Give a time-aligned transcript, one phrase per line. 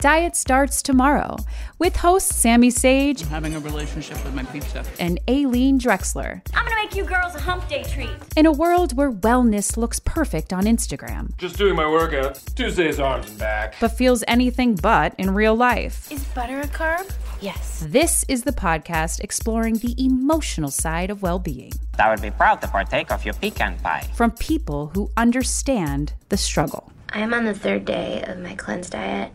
[0.00, 1.36] Diet Starts Tomorrow
[1.78, 4.82] with hosts Sammy Sage having a relationship with my pizza.
[4.98, 6.40] and Aileen Drexler.
[6.54, 8.08] I'm gonna make you girls a hump day treat.
[8.34, 12.36] In a world where wellness looks perfect on Instagram, Just doing my workout.
[12.56, 13.74] Tuesday's arms and back.
[13.78, 16.10] but feels anything but in real life.
[16.10, 17.10] Is butter a carb?
[17.42, 17.84] Yes.
[17.86, 22.62] This is the podcast exploring the emotional side of well being I would be proud
[22.62, 24.08] to partake of your pecan pie.
[24.14, 26.90] from people who understand the struggle.
[27.12, 29.30] I am on the third day of my cleanse diet.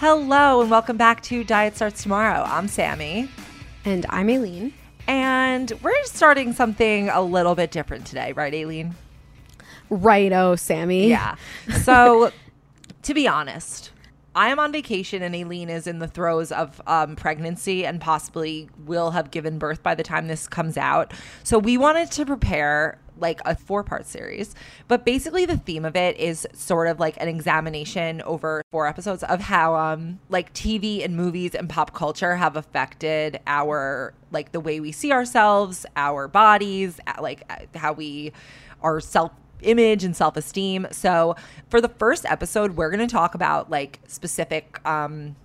[0.00, 2.42] Hello and welcome back to Diet Starts Tomorrow.
[2.46, 3.28] I'm Sammy.
[3.84, 4.72] And I'm Aileen.
[5.06, 8.94] And we're starting something a little bit different today, right, Aileen?
[9.90, 11.10] Right, oh, Sammy.
[11.10, 11.36] Yeah.
[11.82, 12.32] So,
[13.02, 13.90] to be honest,
[14.34, 18.70] I am on vacation and Aileen is in the throes of um, pregnancy and possibly
[18.86, 21.12] will have given birth by the time this comes out.
[21.44, 24.54] So, we wanted to prepare like a four part series.
[24.88, 29.22] But basically, the theme of it is sort of like an examination over four episodes
[29.22, 34.60] of how, um, like TV and movies and pop culture have affected our, like the
[34.60, 38.32] way we see ourselves, our bodies, like how we
[38.82, 39.32] are self
[39.62, 40.86] image and self esteem.
[40.90, 41.36] So,
[41.68, 45.36] for the first episode, we're going to talk about like specific, um,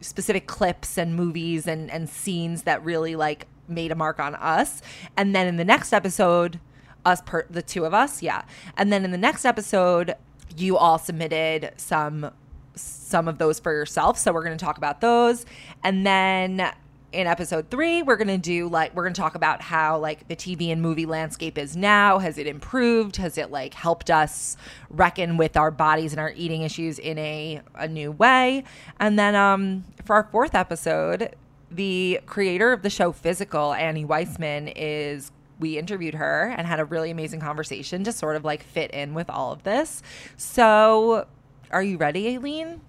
[0.00, 4.82] specific clips and movies and, and scenes that really like made a mark on us.
[5.16, 6.58] And then in the next episode,
[7.04, 8.42] us per the two of us, yeah.
[8.76, 10.14] And then in the next episode,
[10.56, 12.30] you all submitted some
[12.74, 14.18] some of those for yourself.
[14.18, 15.44] So we're going to talk about those.
[15.82, 16.72] And then
[17.12, 20.28] in episode 3, we're going to do like we're going to talk about how like
[20.28, 22.18] the TV and movie landscape is now.
[22.18, 23.16] Has it improved?
[23.16, 24.56] Has it like helped us
[24.88, 28.64] reckon with our bodies and our eating issues in a a new way?
[28.98, 31.34] And then um for our fourth episode,
[31.70, 36.84] the creator of the show Physical, Annie Weisman, is we interviewed her and had a
[36.84, 40.02] really amazing conversation to sort of like fit in with all of this.
[40.36, 41.26] So,
[41.70, 42.80] are you ready, Aileen?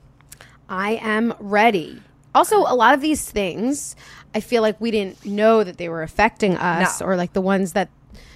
[0.70, 2.02] I am ready.
[2.34, 3.96] Also, a lot of these things,
[4.34, 7.08] I feel like we didn't know that they were affecting us, No.
[7.08, 7.90] or like the ones that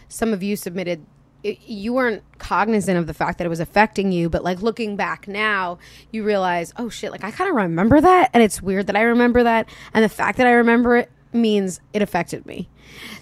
[0.10, 1.06] some of you submitted.
[1.44, 4.96] it- you weren't cognizant of the fact that it was affecting you, but like looking
[4.96, 5.78] back now,
[6.12, 9.02] you realize, oh shit, like I kind of remember that, and it's weird that I
[9.04, 12.68] remember that, and the fact that I remember it means it affected me.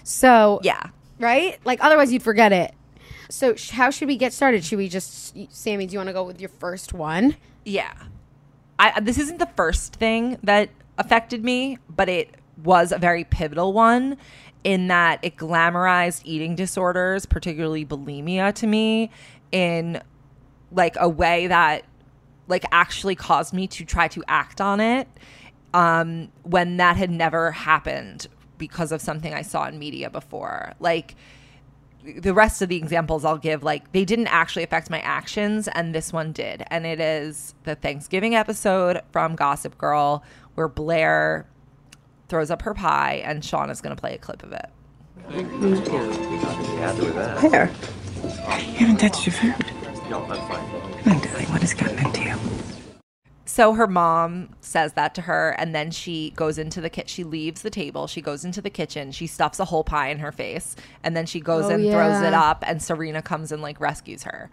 [0.04, 0.84] So Yeah.
[1.18, 1.58] Right?
[1.64, 2.74] Like otherwise you'd forget it.
[3.30, 4.64] So sh- how should we get started?
[4.64, 7.36] Should we just Sammy, do you want to go with your first one?
[7.64, 7.94] Yeah.
[8.78, 13.72] I this isn't the first thing that affected me, but it was a very pivotal
[13.72, 14.16] one
[14.62, 19.10] in that it glamorized eating disorders, particularly bulimia to me
[19.52, 20.00] in
[20.72, 21.84] like a way that
[22.48, 25.08] like actually caused me to try to act on it
[25.72, 28.26] um when that had never happened
[28.58, 30.74] because of something I saw in media before.
[30.80, 31.14] Like
[32.04, 35.94] the rest of the examples I'll give, like they didn't actually affect my actions, and
[35.94, 36.62] this one did.
[36.68, 40.22] And it is the Thanksgiving episode from Gossip Girl
[40.54, 41.46] where Blair
[42.28, 44.66] throws up her pie, and Sean is going to play a clip of it.
[47.50, 47.70] There.
[48.22, 49.54] You haven't touched your food.
[50.08, 51.46] Come on, darling.
[51.50, 52.36] What has gotten into you?
[53.54, 57.08] So her mom says that to her, and then she goes into the kit.
[57.08, 58.08] She leaves the table.
[58.08, 59.12] She goes into the kitchen.
[59.12, 62.20] She stuffs a whole pie in her face, and then she goes Oh, and throws
[62.20, 62.64] it up.
[62.66, 64.50] And Serena comes and like rescues her.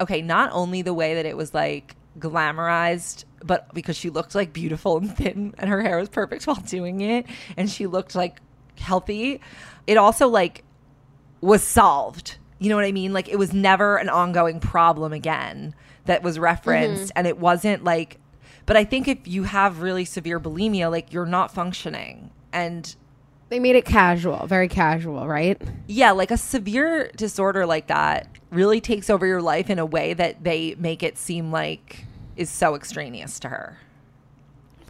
[0.00, 4.54] Okay, not only the way that it was like glamorized, but because she looked like
[4.54, 7.26] beautiful and thin, and her hair was perfect while doing it,
[7.58, 8.40] and she looked like
[8.78, 9.42] healthy.
[9.86, 10.64] It also like
[11.42, 12.38] was solved.
[12.60, 13.12] You know what I mean?
[13.12, 15.74] Like it was never an ongoing problem again
[16.06, 16.44] that was mm-hmm.
[16.44, 18.18] referenced and it wasn't like
[18.68, 22.94] but I think if you have really severe bulimia like you're not functioning and
[23.48, 25.60] They made it casual, very casual, right?
[25.88, 30.14] yeah, like a severe disorder like that really takes over your life in a way
[30.14, 32.04] that they make it seem like
[32.36, 33.78] is so extraneous to her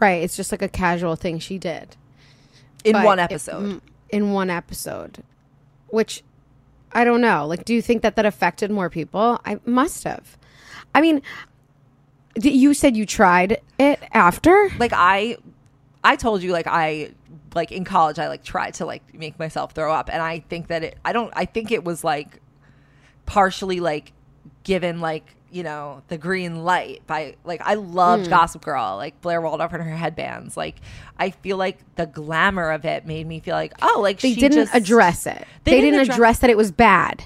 [0.01, 0.23] Right.
[0.23, 1.97] It's just like a casual thing she did
[2.85, 3.63] in But one episode.
[3.65, 3.81] mm,
[4.11, 5.25] in one episode,
[5.89, 6.23] which
[6.93, 7.47] I don't know.
[7.47, 9.41] Like, do you think that that affected more people?
[9.45, 10.39] I must have.
[10.95, 11.21] I mean,
[12.37, 14.71] you said you tried it after.
[14.79, 15.37] like I
[16.05, 17.11] I told you like I
[17.55, 20.69] like in college I like tried to like make myself throw up and I think
[20.69, 22.41] that it I don't I think it was like
[23.27, 24.13] partially like
[24.65, 28.31] given like you know the green light by like I loved Mm.
[28.31, 30.77] Gossip Girl like Blair Waldorf and her headbands like
[31.19, 34.59] I feel like the glamour of it made me feel like oh like They didn't
[34.67, 35.47] just- address it.
[35.65, 37.25] They They, didn't didn't, address- address that it was bad.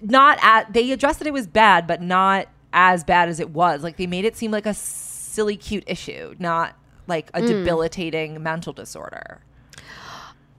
[0.00, 3.82] not at they addressed that it was bad but not as bad as it was
[3.82, 6.74] like they made it seem like a silly cute issue not
[7.06, 7.46] like a Mm.
[7.48, 9.40] debilitating mental disorder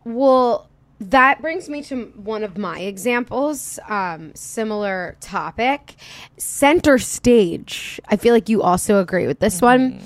[0.06, 0.68] Well,
[1.02, 3.80] that brings me to one of my examples.
[3.88, 5.96] Um, similar topic.
[6.38, 8.00] Center Stage.
[8.08, 10.00] I feel like you also agree with this one.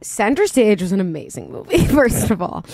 [0.00, 2.64] Center Stage was an amazing movie, first of all.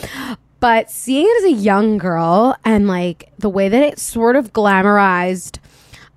[0.59, 4.53] But seeing it as a young girl and like the way that it sort of
[4.53, 5.59] glamorized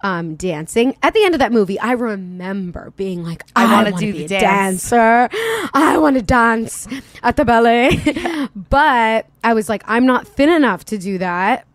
[0.04, 3.98] um, dancing at the end of that movie, I remember being like, I I, wanna
[3.98, 5.30] do be the a dance." dancer.
[5.74, 6.88] I want to dance
[7.24, 8.50] at the ballet.
[8.56, 11.66] but I was like, I'm not thin enough to do that.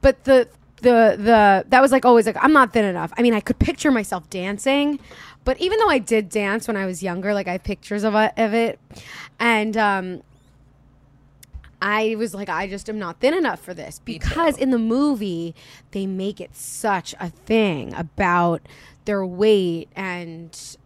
[0.00, 0.48] But the
[0.82, 3.12] the the that was like always like I'm not thin enough.
[3.16, 4.98] I mean, I could picture myself dancing,
[5.44, 8.14] but even though I did dance when I was younger, like I have pictures of
[8.14, 8.78] of it,
[9.38, 10.22] and um,
[11.80, 15.54] I was like, I just am not thin enough for this because in the movie
[15.90, 18.62] they make it such a thing about
[19.04, 20.76] their weight and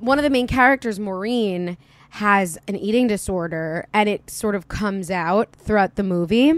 [0.00, 1.76] one of the main characters, Maureen,
[2.10, 6.50] has an eating disorder and it sort of comes out throughout the movie.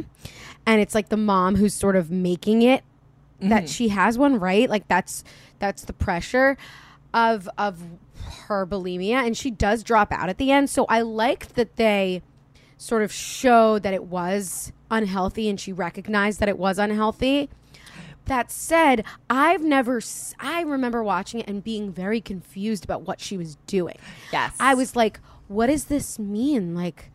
[0.67, 2.83] And it's like the mom who's sort of making it
[3.41, 3.67] that mm-hmm.
[3.67, 4.69] she has one, right?
[4.69, 5.23] Like that's
[5.59, 6.57] that's the pressure
[7.15, 7.83] of of
[8.49, 10.69] her bulimia and she does drop out at the end.
[10.69, 12.23] So I liked that they
[12.77, 17.49] sort of show that it was unhealthy and she recognized that it was unhealthy.
[18.27, 20.01] That said, I've never,
[20.41, 23.97] I remember watching it and being very confused about what she was doing.
[24.33, 24.55] Yes.
[24.59, 26.75] I was like, what does this mean?
[26.75, 27.11] Like,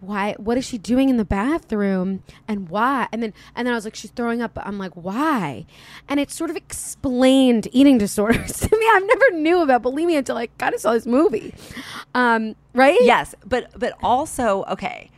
[0.00, 3.08] why, what is she doing in the bathroom and why?
[3.12, 4.56] And then, and then I was like, she's throwing up.
[4.62, 5.66] I'm like, why?
[6.08, 8.84] And it sort of explained eating disorders to me.
[8.84, 11.54] I never knew about bulimia until I kind of saw this movie.
[12.14, 12.98] Um, right?
[13.00, 15.10] yes but but also okay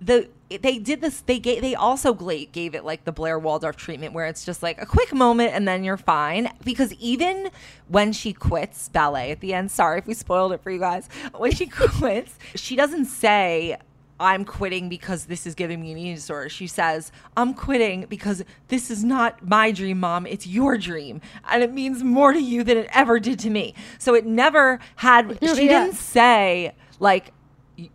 [0.00, 0.28] the
[0.60, 4.26] they did this they gave they also gave it like the blair waldorf treatment where
[4.26, 7.50] it's just like a quick moment and then you're fine because even
[7.88, 11.08] when she quits ballet at the end sorry if we spoiled it for you guys
[11.36, 11.66] when she
[11.98, 13.78] quits she doesn't say
[14.20, 16.48] I'm quitting because this is giving me an eating disorder.
[16.48, 20.26] She says, I'm quitting because this is not my dream, mom.
[20.26, 21.20] It's your dream.
[21.50, 23.74] And it means more to you than it ever did to me.
[23.98, 25.84] So it never had, she yeah.
[25.84, 27.32] didn't say, like,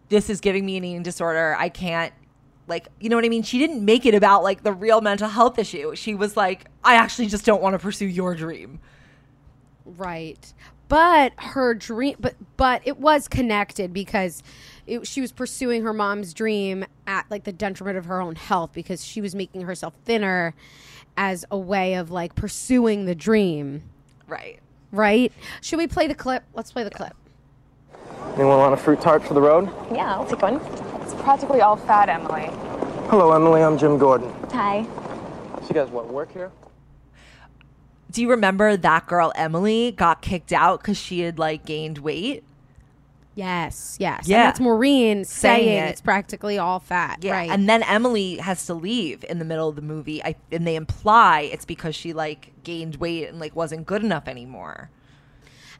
[0.09, 1.55] this is giving me an eating disorder.
[1.57, 2.13] I can't,
[2.67, 3.43] like, you know what I mean?
[3.43, 5.95] She didn't make it about, like, the real mental health issue.
[5.95, 8.79] She was like, I actually just don't want to pursue your dream.
[9.85, 10.53] Right.
[10.89, 14.41] But her dream, but but it was connected because
[14.88, 18.72] it, she was pursuing her mom's dream at like the detriment of her own health
[18.74, 20.56] because she was making herself thinner
[21.18, 23.84] as a way of like pursuing the dream.
[24.28, 24.60] Right.
[24.92, 25.31] Right?
[25.62, 26.44] Should we play the clip?
[26.54, 27.13] Let's play the clip.
[28.36, 29.69] Anyone want a fruit tart for the road?
[29.94, 30.62] Yeah, I'll take one.
[31.01, 32.50] It's practically all fat, Emily.
[33.10, 33.63] Hello, Emily.
[33.63, 34.31] I'm Jim Gordon.
[34.51, 34.86] Hi.
[35.62, 36.51] So you guys what work here?
[38.12, 42.44] Do you remember that girl, Emily, got kicked out because she had, like, gained weight?
[43.38, 44.28] Yes, yes.
[44.28, 44.38] Yeah.
[44.38, 45.89] And that's Maureen saying, Saying it.
[45.92, 47.19] it's practically all fat.
[47.22, 47.50] Yeah, right.
[47.51, 50.75] and then Emily has to leave in the middle of the movie, I, and they
[50.75, 54.89] imply it's because she like gained weight and like wasn't good enough anymore.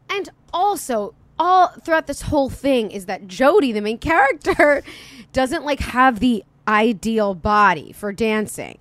[0.08, 4.84] And also, all throughout this whole thing is that Jody, the main character,
[5.34, 8.78] doesn't like have the ideal body for dancing.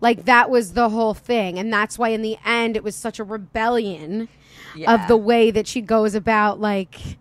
[0.00, 3.18] Like that was the whole thing, and that's why in the end it was such
[3.18, 4.28] a rebellion
[4.74, 4.94] Yeah.
[4.94, 7.18] of the way that she goes about like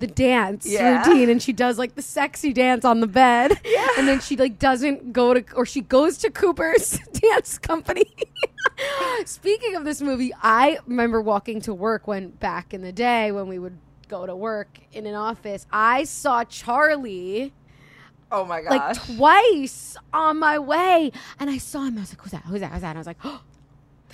[0.00, 1.06] the dance Yeah.
[1.06, 3.52] routine and she does like the sexy dance on the bed
[3.96, 8.04] and then she like doesn't go to or she goes to Cooper's dance company
[9.24, 13.46] Speaking of this movie, I remember walking to work when back in the day when
[13.46, 15.66] we would go to work in an office.
[15.70, 17.52] I saw Charlie
[18.32, 21.96] Oh my god, like twice on my way, and I saw him.
[21.98, 22.42] I was like, "Who's that?
[22.46, 22.72] Who's that?
[22.72, 23.40] Who's that?" And I was like, "Oh,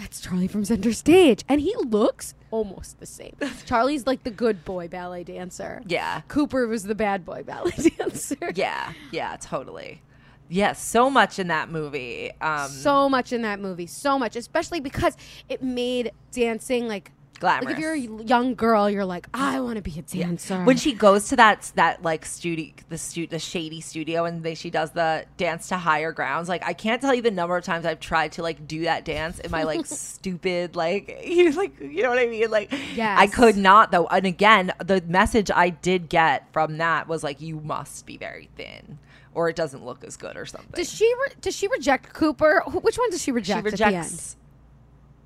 [0.00, 3.36] that's Charlie from Center Stage," and he looks almost the same.
[3.66, 5.82] Charlie's like the good boy ballet dancer.
[5.86, 6.22] Yeah.
[6.28, 8.52] Cooper was the bad boy ballet dancer.
[8.54, 10.02] Yeah, yeah, totally.
[10.48, 12.32] Yes, so much in that movie.
[12.40, 15.16] Um, so much in that movie, so much, especially because
[15.48, 17.64] it made dancing like glamorous.
[17.64, 20.62] Like if you're a young girl, you're like, I want to be a dancer.
[20.64, 24.54] when she goes to that that like studio the stu- the shady studio and they,
[24.54, 27.64] she does the dance to higher grounds like i can't tell you the number of
[27.64, 31.78] times i've tried to like do that dance in my like stupid like you like
[31.80, 33.18] you know what i mean like Yes.
[33.18, 37.40] i could not though and again the message i did get from that was like
[37.40, 38.98] you must be very thin
[39.34, 42.62] or it doesn't look as good or something does she re- does she reject Cooper?
[42.66, 43.66] Wh- Which one does she reject?
[43.68, 43.94] she At the end?
[43.96, 44.36] rejects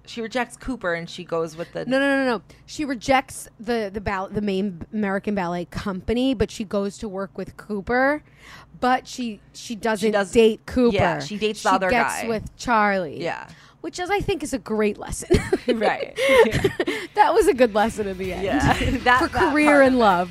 [0.07, 2.43] she rejects cooper and she goes with the No, no, no, no.
[2.67, 7.37] She rejects the the ball- the main American ballet company, but she goes to work
[7.39, 8.23] with Cooper.
[8.81, 10.95] But she she doesn't does- date Cooper.
[10.97, 12.29] yeah, she dates the other gets guy.
[12.29, 13.23] with Charlie.
[13.23, 13.49] Yeah.
[13.81, 15.29] which is I think is a great lesson.
[15.69, 16.15] right
[17.15, 18.45] that was a good lesson in the end.
[18.45, 18.59] Yeah.
[19.05, 20.31] That- for that career part and love.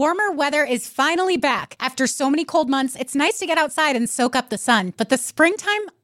[0.00, 1.76] Warmer weather is finally back.
[1.78, 4.94] After so many cold months, it's nice to get outside and soak up the sun,
[4.96, 5.90] but the springtime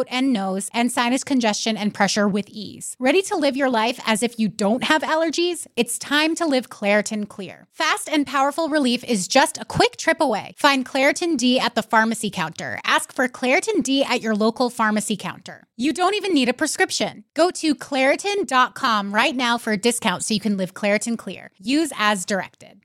[0.00, 2.96] and nose, and sinus congestion and pressure with ease.
[2.98, 5.66] Ready to live your life as if you don't have allergies?
[5.76, 7.66] It's time to live Claritin Clear.
[7.72, 10.54] Fast and powerful relief is just a quick trip away.
[10.56, 12.80] Find Claritin D at the pharmacy counter.
[12.84, 15.64] Ask for Claritin D at your local pharmacy counter.
[15.76, 17.24] You don't even need a prescription.
[17.34, 21.50] Go to Claritin.com right now for a discount so you can live Claritin Clear.
[21.58, 22.80] Use as directed.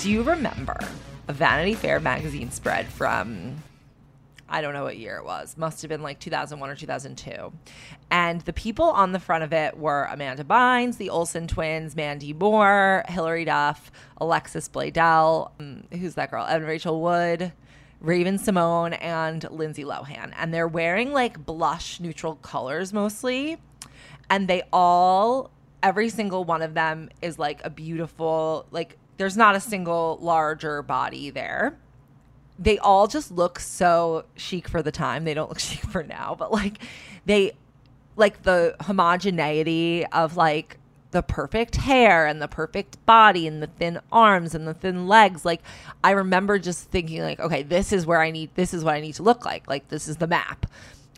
[0.00, 0.76] Do you remember
[1.28, 3.62] a Vanity Fair magazine spread from
[4.52, 5.56] I don't know what year it was.
[5.56, 7.52] Must have been like 2001 or 2002.
[8.10, 12.34] And the people on the front of it were Amanda Bynes, the Olsen twins, Mandy
[12.34, 16.44] Moore, Hilary Duff, Alexis Bledel, um, who's that girl?
[16.44, 17.50] Evan Rachel Wood,
[18.00, 20.34] Raven-Symoné, and Lindsay Lohan.
[20.36, 23.56] And they're wearing like blush neutral colors mostly.
[24.28, 25.50] And they all,
[25.82, 30.82] every single one of them is like a beautiful, like, there's not a single larger
[30.82, 31.76] body there
[32.58, 35.24] they all just look so chic for the time.
[35.24, 36.78] They don't look chic for now, but like
[37.26, 37.52] they
[38.16, 40.78] like the homogeneity of like
[41.12, 45.44] the perfect hair and the perfect body and the thin arms and the thin legs.
[45.44, 45.62] Like
[46.04, 49.00] I remember just thinking like, okay, this is where I need this is what I
[49.00, 49.68] need to look like.
[49.68, 50.66] Like this is the map.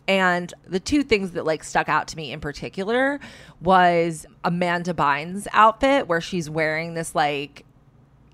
[0.07, 3.19] And the two things that like stuck out to me in particular
[3.59, 7.64] was Amanda Bynes' outfit where she's wearing this like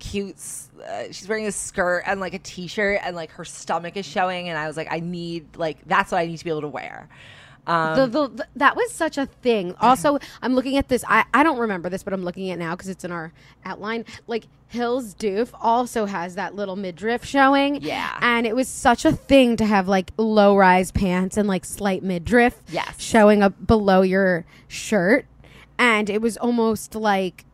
[0.02, 0.36] cute
[0.84, 4.48] uh, she's wearing a skirt and like a t-shirt and like her stomach is showing
[4.48, 6.68] and i was like i need like that's what i need to be able to
[6.68, 7.08] wear
[7.64, 9.76] um, the, the, the- that was such a thing.
[9.80, 11.04] Also, I'm looking at this.
[11.06, 13.32] I, I don't remember this, but I'm looking at it now because it's in our
[13.64, 14.04] outline.
[14.26, 17.80] Like Hilary Duff also has that little midriff showing.
[17.80, 18.18] Yeah.
[18.20, 22.02] and it was such a thing to have like low rise pants and like slight
[22.02, 22.60] midriff.
[22.68, 23.00] Yes.
[23.00, 25.26] showing up below your shirt,
[25.78, 27.44] and it was almost like.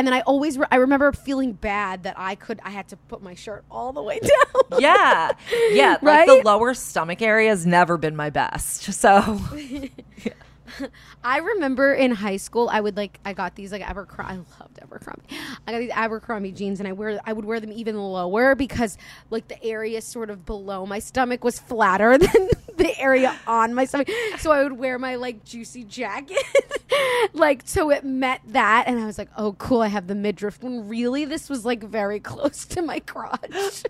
[0.00, 2.96] And then I always re- I remember feeling bad that I could I had to
[2.96, 4.18] put my shirt all the way
[4.70, 4.80] down.
[4.80, 5.32] yeah
[5.72, 6.26] yeah like Right?
[6.26, 9.38] the lower stomach area has never been my best so
[11.24, 14.32] I remember in high school, I would like I got these like Abercrombie.
[14.32, 15.26] I loved Abercrombie.
[15.66, 18.98] I got these Abercrombie jeans, and I wear I would wear them even lower because
[19.30, 23.84] like the area sort of below my stomach was flatter than the area on my
[23.84, 24.08] stomach.
[24.38, 26.42] So I would wear my like juicy jacket,
[27.32, 30.62] like so it met that, and I was like, oh cool, I have the midriff.
[30.62, 33.84] When really this was like very close to my crotch.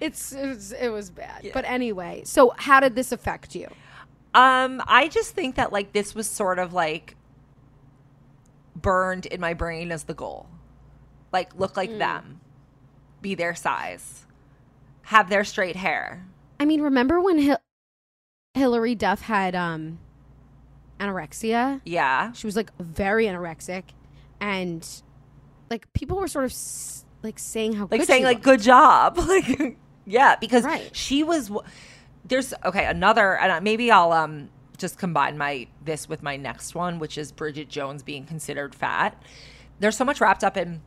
[0.00, 2.22] it's it was, it was bad, but anyway.
[2.24, 3.68] So how did this affect you?
[4.34, 7.16] Um, I just think that like this was sort of like
[8.74, 10.46] burned in my brain as the goal.
[11.32, 12.40] Like look like them.
[13.20, 14.26] Be their size.
[15.02, 16.26] Have their straight hair.
[16.58, 17.58] I mean, remember when Hil-
[18.54, 19.98] Hilary Duff had um
[21.00, 21.80] anorexia?
[21.84, 22.32] Yeah.
[22.32, 23.84] She was like very anorexic
[24.40, 24.86] and
[25.70, 29.18] like people were sort of s- like saying how Like good saying like good job.
[29.26, 30.94] Like Yeah, because Right.
[30.96, 31.48] she was.
[31.48, 31.64] w-
[32.24, 34.48] There's okay another, and maybe I'll um
[34.78, 39.20] just combine my this with my next one, which is Bridget Jones being considered fat.
[39.80, 40.82] There's so much wrapped up in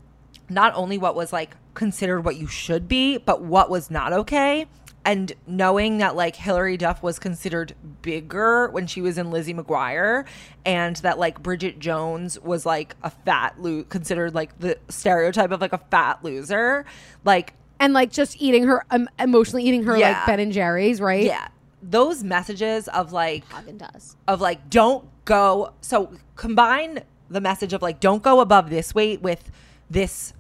[0.49, 4.67] not only what was like considered what you should be, but what was not okay.
[5.03, 10.25] And knowing that like Hilary Duff was considered bigger when she was in Lizzie McGuire,
[10.65, 15.61] and that like Bridget Jones was like a fat lo- considered like the stereotype of
[15.61, 16.85] like a fat loser,
[17.23, 20.10] like and like just eating her um, emotionally eating her Yeah.
[20.17, 21.24] like Ben and Jerry's, right?
[21.25, 21.48] Yeah.
[21.84, 24.15] Those messages of like Häagen-Dazs.
[24.27, 29.22] of like don't go so combine the message of like don't go above this weight
[29.22, 29.51] with
[29.89, 30.34] this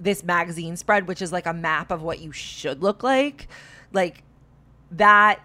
[0.00, 3.48] this magazine spread which is like a map of what you should look like.
[3.92, 4.22] Like
[4.92, 5.40] that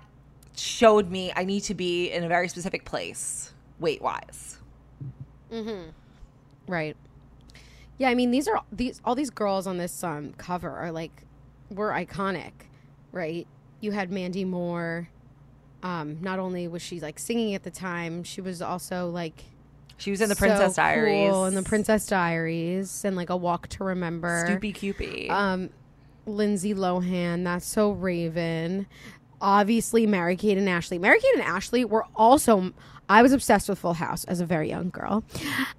[0.56, 4.58] showed me I need to be in a very specific place weight wise.
[5.52, 5.90] Mm-hmm.
[6.68, 6.96] Right.
[7.98, 11.24] Yeah, I mean these are these all these girls on this um cover are like
[11.74, 12.52] were iconic,
[13.12, 13.48] right?
[13.82, 15.10] You had Mandy Moore.
[15.82, 19.44] Um, not only was she like singing at the time, she was also like
[19.98, 21.30] She was in the Princess Diaries.
[21.32, 24.46] cool in the Princess Diaries and like a Walk to Remember.
[24.46, 25.30] Stupid Cupid.
[25.30, 25.70] Um,
[26.26, 28.88] Lindsay Lohan, that's so Raven.
[29.44, 30.98] Obviously, Mary Kate and Ashley.
[30.98, 32.74] Mary Kate and Ashley were also.
[33.10, 35.26] I was obsessed with Full House as a very young girl,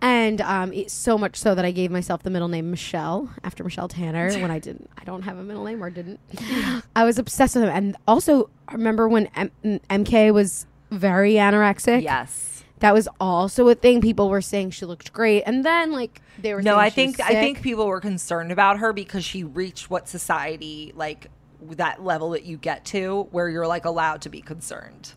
[0.03, 3.65] and um, it, so much so that I gave myself the middle name Michelle after
[3.65, 4.91] Michelle Tanner when I didn't.
[4.99, 6.21] I don't have a middle name or didn't.
[6.95, 12.03] I was obsessed with them, and also remember when M- MK was very anorexic.
[12.03, 12.63] Yes.
[12.81, 14.03] That was also a thing.
[14.03, 16.61] People were saying she looked great, and then like they were.
[16.61, 19.45] No, saying I she was think I think people were concerned about her because she
[19.45, 21.31] reached what society like
[21.77, 25.15] that level that you get to where you're like allowed to be concerned.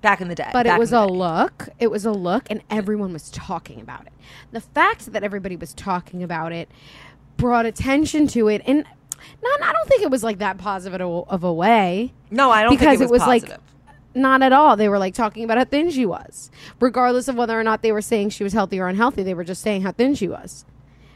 [0.00, 1.12] Back in the day, But it was a day.
[1.12, 1.68] look.
[1.78, 4.12] It was a look, and everyone was talking about it.
[4.50, 6.68] The fact that everybody was talking about it
[7.36, 8.78] brought attention to it, and
[9.42, 9.62] not.
[9.62, 12.12] I don't think it was like that positive of a- way.
[12.32, 13.44] No, I don't think because it was like
[14.12, 14.76] not at all.
[14.76, 17.92] They were like talking about how thin she was, regardless of whether or not they
[17.92, 19.22] were saying she was healthy or unhealthy.
[19.22, 20.64] They were just saying how thin she was,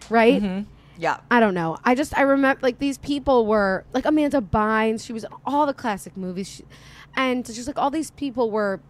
[0.09, 0.41] right?
[0.41, 0.71] Mm-hmm.
[0.99, 1.19] Yeah.
[1.31, 1.77] I don't know.
[1.85, 5.05] I just I remember like these people were like Amanda Bynes.
[5.05, 6.65] She was in all the classic movies, she,
[7.15, 8.81] and just like all these people were.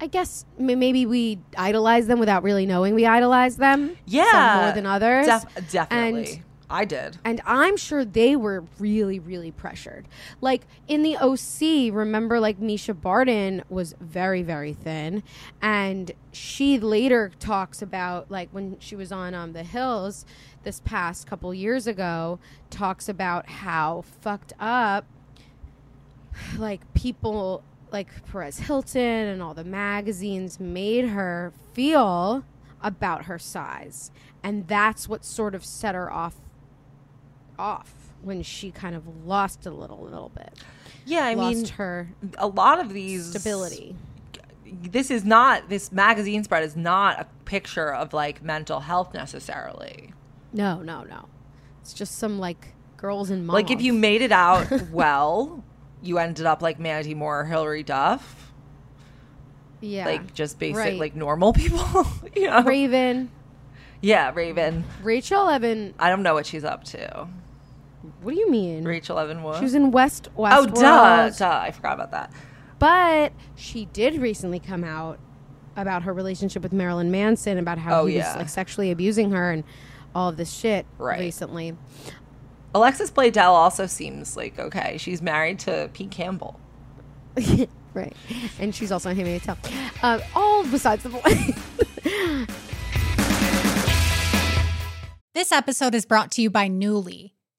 [0.00, 3.96] I guess m- maybe we idolize them without really knowing we idolize them.
[4.06, 5.26] Yeah, some more than others.
[5.26, 6.32] Def- definitely.
[6.34, 7.18] And I did.
[7.24, 10.06] and I'm sure they were really, really pressured.
[10.40, 15.22] Like in the OC, remember, like Mischa Barton was very, very thin,
[15.60, 20.24] and she later talks about like when she was on um, the Hills
[20.62, 22.38] this past couple years ago,
[22.70, 25.04] talks about how fucked up
[26.58, 32.44] like people like Perez Hilton and all the magazines made her feel
[32.82, 34.10] about her size.
[34.42, 36.34] And that's what sort of set her off
[37.58, 40.58] off when she kind of lost a little little bit.
[41.06, 43.96] Yeah, I lost mean, her a lot of these stability.
[44.82, 50.12] This is not this magazine spread is not a picture of like mental health necessarily.
[50.52, 51.26] No, no, no.
[51.82, 53.54] It's just some like girls and moms.
[53.54, 55.62] Like if you made it out well,
[56.02, 58.52] you ended up like Mandy Moore or Hilary Duff.
[59.80, 60.98] yeah, Like just basic Right.
[60.98, 62.06] like normal people.
[62.34, 62.62] you know?
[62.62, 63.30] Raven,
[64.00, 64.84] Yeah, Raven.
[65.02, 65.94] Rachel Evan.
[65.98, 67.28] I don't know what she's up to.
[68.24, 68.84] What do you mean?
[68.84, 69.58] Rachel Evan Wood.
[69.58, 70.56] She was in West West.
[70.58, 71.58] Oh, duh, duh.
[71.62, 72.32] I forgot about that.
[72.78, 75.18] But she did recently come out
[75.76, 78.28] about her relationship with Marilyn Manson, about how Oh, he yeah.
[78.32, 79.62] was like sexually abusing her and
[80.14, 81.20] all of this shit Right.
[81.20, 81.76] recently.
[82.74, 84.96] Alexis Bledel also seems like okay.
[84.98, 86.58] She's married to Pete Campbell.
[87.94, 88.12] right.
[88.58, 89.58] And she's also on Handmaid's Tale.
[90.02, 92.48] Uh, all besides the point.
[95.34, 97.32] This episode is brought to you by Nuuly.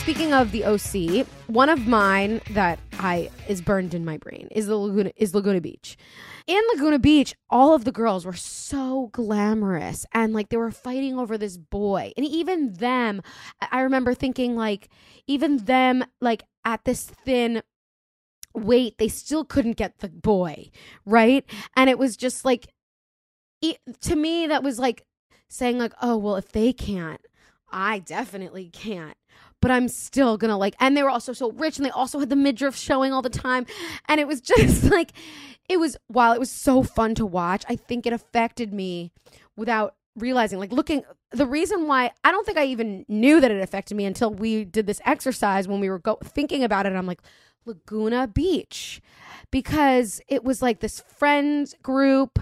[0.00, 4.66] Speaking of the OC, one of mine that I is burned in my brain is
[4.66, 5.98] the Laguna is Laguna Beach.
[6.46, 11.18] In Laguna Beach, all of the girls were so glamorous and like they were fighting
[11.18, 12.12] over this boy.
[12.16, 13.20] And even them,
[13.70, 14.88] I remember thinking like
[15.26, 17.62] even them like at this thin
[18.54, 20.70] weight, they still couldn't get the boy,
[21.04, 21.44] right?
[21.76, 22.68] And it was just like
[23.60, 25.04] it, to me that was like
[25.48, 27.20] saying like, "Oh, well if they can't,
[27.70, 29.14] I definitely can't."
[29.60, 30.74] But I'm still gonna like.
[30.80, 33.30] And they were also so rich, and they also had the midriff showing all the
[33.30, 33.66] time,
[34.08, 35.12] and it was just like,
[35.68, 37.64] it was while it was so fun to watch.
[37.68, 39.12] I think it affected me
[39.56, 40.58] without realizing.
[40.58, 44.04] Like looking, the reason why I don't think I even knew that it affected me
[44.04, 46.92] until we did this exercise when we were go- thinking about it.
[46.92, 47.20] I'm like,
[47.66, 49.00] Laguna Beach,
[49.50, 52.38] because it was like this friend group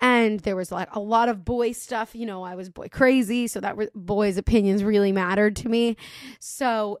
[0.00, 3.46] and there was like a lot of boy stuff you know i was boy crazy
[3.46, 5.96] so that re- boys opinions really mattered to me.
[6.38, 7.00] So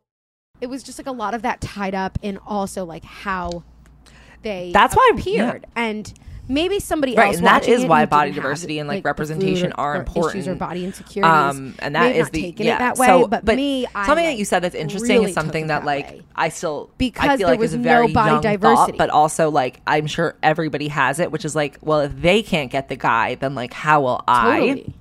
[0.60, 3.62] it was just like a lot of that tied up in also like how
[4.42, 5.66] they That's why- appeared.
[5.76, 6.12] And
[6.48, 7.18] maybe somebody else.
[7.18, 10.30] Right, else and that is why body diversity and, like, food representation or- are or
[10.30, 12.76] issues or body insecurities Um, and that have is the taken yeah.
[12.76, 15.30] it that way So, but, me I, something like, that you said that's interesting really
[15.30, 17.78] is something it that, like I still I Because feel there like was is a
[17.78, 18.92] no very body young diversity.
[18.92, 22.42] thought, but also like I'm sure everybody has it, which is like, well, if they
[22.42, 24.58] can't get the guy, then like how will I?
[24.58, 24.94] Totally.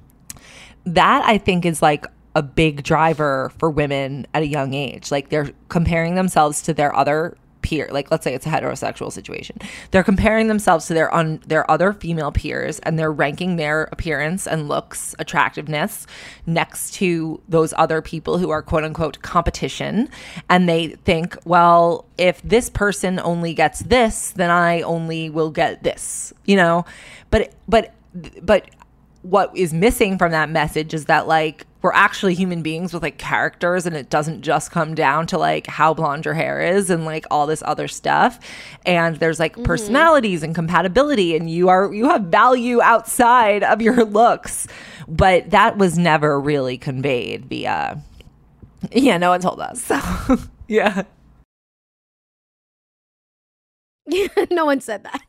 [0.88, 2.05] That I think is like
[2.36, 5.10] a big driver for women at a young age.
[5.12, 7.89] Like they're comparing themselves to their other peer.
[7.91, 9.58] Like let's say it's a heterosexual situation.
[9.89, 14.45] They're comparing themselves to their un- their other female peers and they're ranking their appearance
[14.45, 16.06] and looks, attractiveness
[16.45, 20.08] next to those other people who are quote unquote competition
[20.47, 25.82] and they think, well, if this person only gets this, then I only will get
[25.82, 26.86] this, you know?
[27.32, 27.93] But but
[28.43, 28.69] but
[29.25, 33.17] what is missing from that message is that like we're actually human beings with like
[33.17, 37.05] characters and it doesn't just come down to like how blonde your hair is and
[37.05, 38.39] like all this other stuff.
[38.85, 39.63] And there's like mm-hmm.
[39.63, 44.67] personalities and compatibility and you are you have value outside of your looks.
[45.07, 47.99] But that was never really conveyed via
[48.91, 49.91] yeah no one told us.
[50.27, 51.03] So yeah.
[54.51, 55.21] No one said that.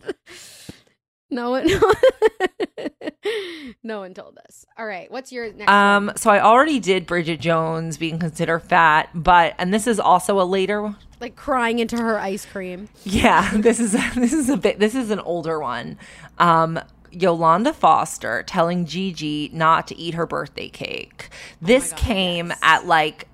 [1.30, 1.68] No one,
[3.82, 4.66] no one told us.
[4.78, 5.70] All right, what's your next?
[5.70, 10.40] um so i already did bridget jones being considered fat but and this is also
[10.40, 12.88] a later one like crying into her ice cream.
[13.04, 15.98] Yeah, this is this is a bit this is an older one.
[16.38, 16.78] Um
[17.10, 21.30] Yolanda Foster telling Gigi not to eat her birthday cake.
[21.62, 23.28] This came at like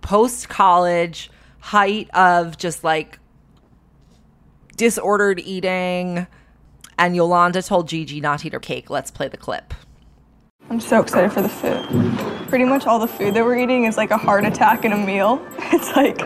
[0.00, 3.18] post college height of just like
[4.76, 6.26] disordered eating
[6.98, 8.90] and Yolanda told Gigi not to eat her cake.
[8.90, 9.74] Let's play the clip.
[10.70, 12.48] I'm so excited for the food.
[12.48, 14.96] Pretty much all the food that we're eating is like a heart attack in a
[14.96, 15.44] meal.
[15.72, 16.18] It's like,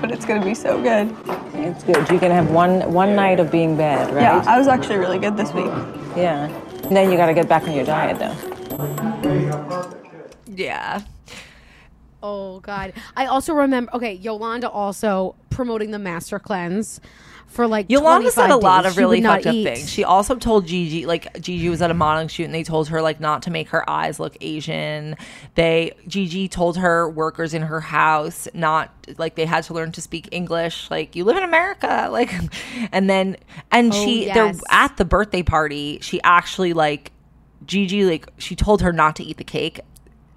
[0.00, 1.14] but it's gonna be so good.
[1.54, 2.08] It's good.
[2.10, 4.22] You can have one one night of being bad, right?
[4.22, 5.66] Yeah, I was actually really good this week.
[6.16, 6.48] Yeah.
[6.84, 8.36] And then you got to get back on your diet, though.
[10.46, 11.00] Yeah.
[12.22, 12.92] Oh God!
[13.16, 13.94] I also remember.
[13.94, 17.00] Okay, Yolanda also promoting the master cleanse
[17.54, 18.92] for like Yolanda said a lot days.
[18.92, 19.64] of really fucked up eat.
[19.64, 19.88] things.
[19.90, 23.00] She also told Gigi, like Gigi was at a modeling shoot, and they told her
[23.00, 25.16] like not to make her eyes look Asian.
[25.54, 30.00] They Gigi told her workers in her house not like they had to learn to
[30.00, 30.90] speak English.
[30.90, 32.32] Like you live in America, like,
[32.92, 33.36] and then
[33.70, 34.34] and Oh, she yes.
[34.34, 35.98] they're at the birthday party.
[36.02, 37.12] She actually like
[37.66, 39.80] Gigi like she told her not to eat the cake.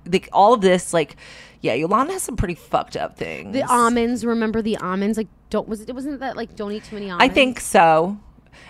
[0.06, 1.18] Like all of this like.
[1.62, 3.54] Yeah, Yolanda has some pretty fucked up things.
[3.54, 4.26] The almonds.
[4.26, 5.18] Remember the almonds?
[5.18, 5.94] Like don't was it?
[5.94, 7.32] Wasn't that like don't eat too many almonds?
[7.32, 8.18] I think so.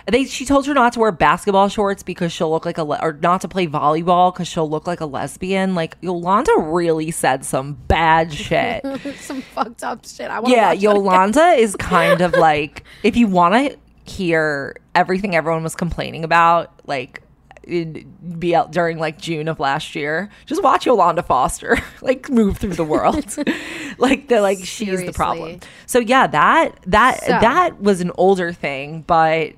[0.10, 3.00] They she told her not to wear basketball shorts because she'll look like a le-
[3.02, 5.76] or not to play volleyball because she'll look like a lesbian.
[5.76, 8.86] Like Yolanda really said some bad shit.
[9.18, 10.30] some fucked up shit.
[10.30, 10.80] I yeah, watch it again.
[10.82, 16.72] Yolanda is kind of like if you want to hear everything everyone was complaining about,
[16.88, 17.22] like
[17.68, 20.30] in, be out during like June of last year.
[20.46, 23.36] Just watch Yolanda Foster like move through the world.
[23.98, 25.60] like the like she's the problem.
[25.86, 29.54] So yeah, that that So- that was an older thing, but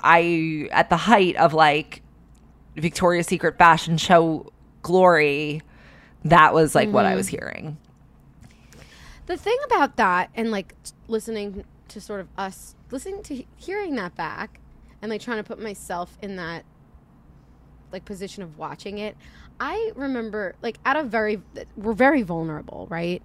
[0.00, 2.02] I at the height of like
[2.76, 4.52] Victoria's Secret fashion show
[4.82, 5.62] glory,
[6.24, 7.36] that was like what I was mm-hmm.
[7.36, 7.76] hearing.
[9.26, 13.96] The thing about that and like t- listening to sort of us listening to hearing
[13.96, 14.60] that back
[15.00, 16.64] and like trying to put myself in that
[17.92, 19.16] like position of watching it,
[19.60, 21.42] I remember like at a very
[21.76, 23.22] we're very vulnerable, right?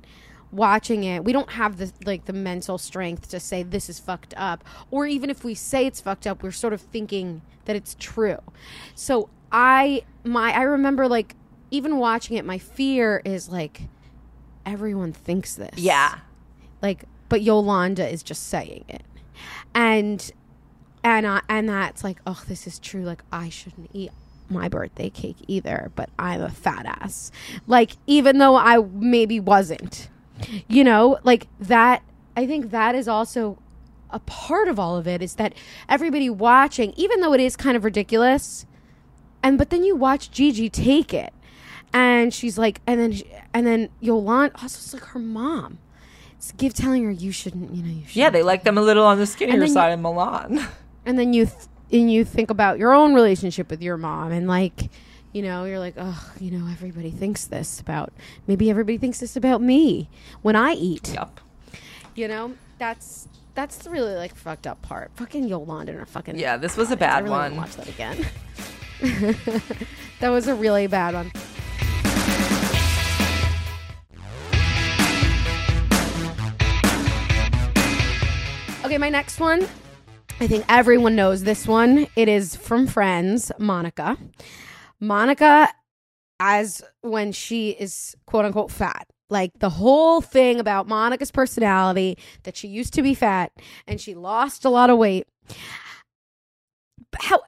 [0.52, 4.34] Watching it, we don't have the like the mental strength to say this is fucked
[4.38, 7.96] up, or even if we say it's fucked up, we're sort of thinking that it's
[8.00, 8.40] true.
[8.96, 11.36] So I my I remember like
[11.72, 13.82] even watching it, my fear is like
[14.66, 15.78] everyone thinks this.
[15.78, 16.20] Yeah.
[16.82, 19.04] Like, but Yolanda is just saying it,
[19.74, 20.32] and
[21.04, 23.04] and I, and that's like, oh, this is true.
[23.04, 24.12] Like, I shouldn't eat
[24.50, 27.32] my birthday cake either, but I'm a fat ass.
[27.68, 30.10] Like, even though I maybe wasn't,
[30.68, 32.04] you know, like that.
[32.36, 33.58] I think that is also
[34.12, 35.54] a part of all of it is that
[35.90, 38.66] everybody watching, even though it is kind of ridiculous,
[39.42, 41.34] and but then you watch Gigi take it,
[41.94, 45.80] and she's like, and then she- and then Yolanda also oh, it's like her mom,
[46.38, 48.16] it's give telling her you shouldn't, you know, you should.
[48.16, 50.66] Yeah, they like them a little on the skinnier then you- side of Milan.
[51.08, 51.58] And then you th-
[51.92, 54.90] and you think about your own relationship with your mom, and like,
[55.34, 58.12] you know, you're like, oh, you know, everybody thinks this about
[58.48, 60.10] maybe everybody thinks this about me
[60.42, 61.14] when I eat.
[61.14, 61.40] Yep.
[62.16, 65.12] You know, that's that's the really like fucked up part.
[65.16, 67.56] Fucking Yolanda and her fucking Yeah, this was a bad really one.
[67.58, 68.26] Watch that again.
[70.20, 71.32] that was a really bad one.
[78.86, 79.68] Okay, my next one.
[80.40, 82.06] I think everyone knows this one.
[82.16, 84.18] It is from Friends, Monica.
[85.00, 85.68] Monica,
[86.40, 89.08] as when she is quote unquote fat.
[89.32, 93.52] Like the whole thing about Monica's personality that she used to be fat
[93.88, 95.26] and she lost a lot of weight.
[97.20, 97.42] How,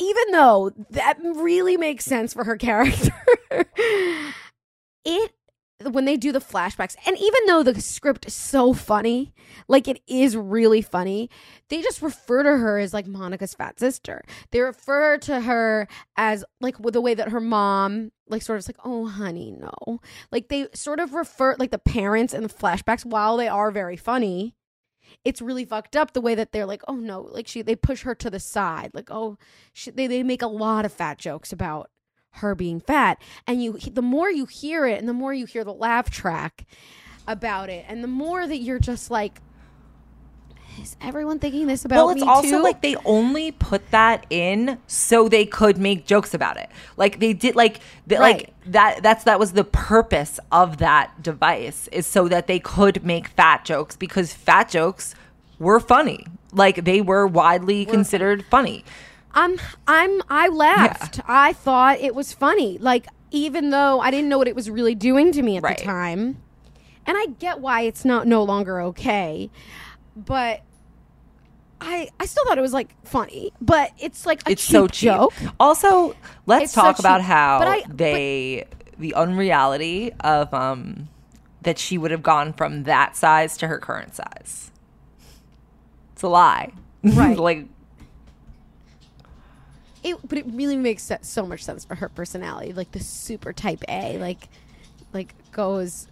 [0.00, 3.14] even though that really makes sense for her character,
[5.04, 5.32] it
[5.90, 9.32] when they do the flashbacks, and even though the script is so funny,
[9.68, 11.30] like it is really funny,
[11.68, 14.22] they just refer to her as like Monica's fat sister.
[14.50, 18.68] They refer to her as like with the way that her mom, like, sort of
[18.68, 20.00] like, oh, honey, no.
[20.30, 23.96] Like they sort of refer, like the parents and the flashbacks, while they are very
[23.96, 24.54] funny,
[25.24, 28.02] it's really fucked up the way that they're like, oh no, like she, they push
[28.02, 29.36] her to the side, like, oh,
[29.72, 31.90] she, they, they make a lot of fat jokes about
[32.36, 35.64] her being fat and you the more you hear it and the more you hear
[35.64, 36.64] the laugh track
[37.28, 39.40] about it and the more that you're just like
[40.80, 41.98] is everyone thinking this about me?
[41.98, 42.62] well, it's also too?
[42.62, 46.70] like they only put that in so they could make jokes about it.
[46.96, 48.36] Like they did, like they, Right.
[48.36, 49.02] like that.
[49.02, 53.66] That's that was the purpose of that device is so that they could make fat
[53.66, 55.14] jokes because fat jokes
[55.58, 56.24] were funny.
[56.54, 58.82] Like they were widely considered funny.
[59.34, 61.20] I'm I'm I laughed.
[61.26, 62.78] I thought it was funny.
[62.78, 65.78] Like even though I didn't know what it was really doing to me at Right.
[65.78, 66.42] the time.
[67.06, 69.50] And I get why it's not no longer okay.
[70.14, 70.60] But
[71.80, 74.86] I I still thought it was like funny, but it's like a it's cheap so
[74.86, 75.06] cheap.
[75.08, 75.34] joke.
[75.58, 76.14] Also,
[76.46, 78.66] let's It's so talk about how I- they
[78.98, 81.08] the unreality of um
[81.62, 84.70] that she would have gone from that size to her current size.
[86.12, 86.72] It's a lie.
[87.04, 87.36] Right.
[87.36, 87.66] like
[90.02, 93.84] It, but it really makes so much sense for her personality, like the super type
[93.88, 94.48] A, like
[95.12, 96.08] like goes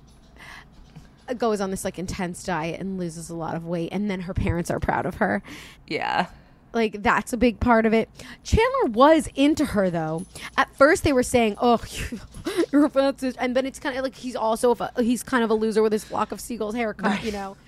[1.38, 4.34] goes on this like intense diet and loses a lot of weight, and then her
[4.34, 5.42] parents are proud of her.
[5.86, 6.26] yeah.
[6.72, 8.08] Like that's a big part of it.
[8.44, 10.24] Chandler was into her though.
[10.56, 11.82] At first they were saying, "Oh,
[12.72, 15.54] you're a and then it's kind of like he's also a, he's kind of a
[15.54, 17.56] loser with his flock of seagulls haircut, you know.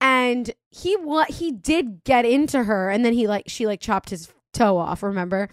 [0.00, 4.10] And he what he did get into her, and then he like she like chopped
[4.10, 5.02] his toe off.
[5.02, 5.48] Remember,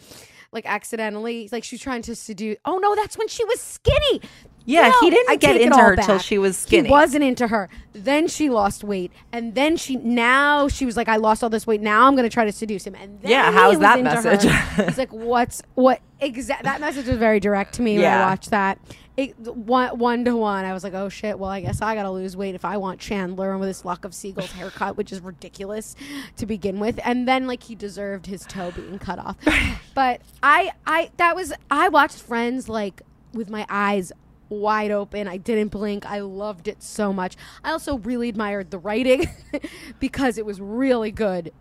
[0.51, 2.57] like accidentally, like she was trying to seduce.
[2.65, 4.21] Oh no, that's when she was skinny.
[4.65, 6.87] Yeah, he didn't I get into her till she was skinny.
[6.87, 7.69] He wasn't into her.
[7.93, 11.65] Then she lost weight, and then she now she was like, "I lost all this
[11.65, 11.81] weight.
[11.81, 14.49] Now I'm going to try to seduce him." And then Yeah, how's that into message?
[14.49, 14.83] her.
[14.83, 18.51] It's like, "What's what exact?" That message was very direct to me when I watched
[18.51, 18.79] that.
[19.17, 21.37] It, one one to one, I was like, "Oh shit!
[21.37, 24.05] Well, I guess I got to lose weight if I want Chandler with this lock
[24.05, 25.95] of seagulls haircut, which is ridiculous
[26.37, 29.35] to begin with." And then like he deserved his toe being cut off.
[29.93, 33.01] but I I that was I watched Friends like
[33.33, 34.13] with my eyes
[34.49, 35.27] wide open.
[35.27, 36.05] I didn't blink.
[36.05, 37.35] I loved it so much.
[37.63, 39.27] I also really admired the writing
[39.99, 41.53] because it was really good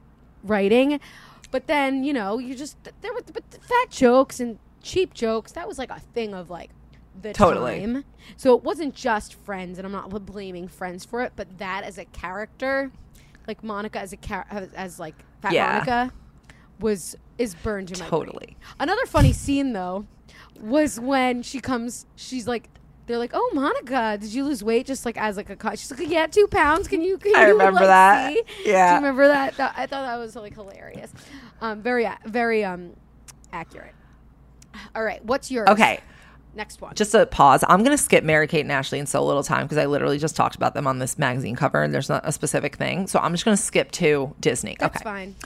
[0.43, 1.01] writing.
[1.51, 5.53] But then you know you just there were but fat jokes and cheap jokes.
[5.53, 6.71] That was like a thing of like
[7.21, 7.81] the Totally.
[7.81, 8.05] time.
[8.37, 11.99] So it wasn't just Friends, and I'm not blaming Friends for it, but that as
[11.99, 12.93] a character,
[13.47, 15.73] like Monica as a char- as, as like Fat Yeah.
[15.73, 16.13] Monica,
[16.81, 18.21] was is burned in my brain.
[18.27, 18.57] Totally.
[18.79, 20.07] Another funny scene though
[20.61, 22.07] was when she comes.
[22.17, 22.69] She's like.
[23.09, 24.87] They're like, oh, Monica, did you lose weight?
[24.87, 26.87] Just like as like a cut, she's like, yeah, two pounds.
[26.87, 27.17] Can you?
[27.17, 28.35] Can I you, remember like, that.
[28.35, 28.91] see?" Yeah.
[28.91, 29.59] Do you remember that?
[29.59, 31.11] I thought that was like hilarious.
[31.63, 32.93] Um, very, a- very um,
[33.53, 33.95] accurate.
[34.95, 35.69] All right, what's yours?
[35.71, 36.01] Okay.
[36.55, 36.95] Next one.
[36.95, 37.63] Just a pause.
[37.69, 40.19] I'm going to skip Mary Kate and Ashley in so little time because I literally
[40.19, 43.07] just talked about them on this magazine cover and there's not a specific thing.
[43.07, 44.77] So I'm just going to skip to Disney.
[44.79, 45.05] That's okay.
[45.05, 45.37] fine.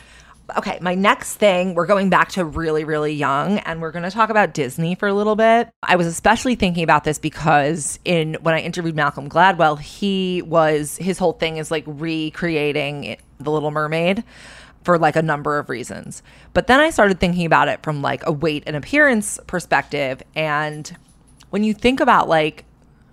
[0.57, 4.11] Okay, my next thing, we're going back to really, really young, and we're going to
[4.11, 5.71] talk about Disney for a little bit.
[5.83, 10.97] I was especially thinking about this because in when I interviewed Malcolm Gladwell, he was
[10.97, 14.25] his whole thing is like recreating The Little Mermaid
[14.85, 16.23] for like a number of reasons.
[16.53, 20.95] But then I started thinking about it from like a weight and appearance perspective, and
[21.51, 22.65] when you think about like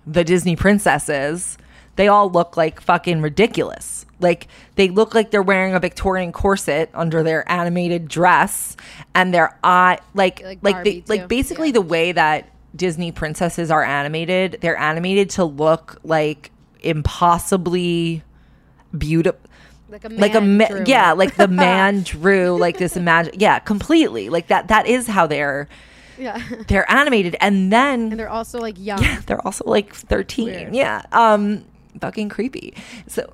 [0.06, 1.56] the Disney princesses,
[2.00, 4.06] they all look like fucking ridiculous.
[4.20, 8.74] Like they look like they're wearing a Victorian corset under their animated dress
[9.14, 11.04] and their eye like Like like, Barbie, they, too.
[11.08, 16.50] like basically the way that Disney princesses are animated, they're animated to look like
[16.82, 18.22] impossibly
[18.96, 19.38] beautiful
[19.90, 23.58] Like a like a man ma- yeah like the man drew like this imagine yeah
[23.58, 25.68] completely like that that is how they're
[26.18, 26.40] Yeah.
[26.68, 29.02] they're animated and then and they're also like young.
[29.02, 30.44] yeah, they're also like 13.
[30.46, 30.74] Weird.
[30.74, 31.02] Yeah.
[31.12, 31.64] Um
[32.00, 32.74] fucking creepy.
[33.06, 33.32] So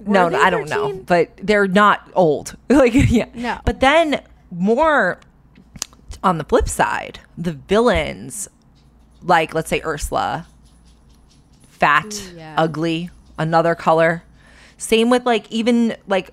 [0.00, 0.92] no, Were no, I don't know.
[1.06, 2.56] But they're not old.
[2.68, 3.28] like yeah.
[3.34, 3.60] No.
[3.64, 5.20] But then more
[6.22, 8.48] on the flip side, the villains
[9.22, 10.46] like let's say Ursula
[11.68, 12.54] fat, Ooh, yeah.
[12.56, 14.22] ugly, another color.
[14.78, 16.30] Same with like even like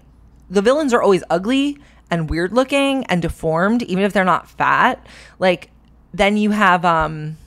[0.50, 1.78] the villains are always ugly
[2.12, 5.06] and weird looking and deformed even if they're not fat.
[5.40, 5.70] Like
[6.14, 7.38] then you have um